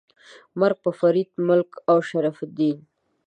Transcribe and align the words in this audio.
مرګ 0.59 0.77
په 0.83 0.91
فرید 0.99 1.29
ملک 1.47 1.69
او 1.91 1.97
شرف 2.09 2.37
الدین. 2.45 2.77
🤨 2.81 2.81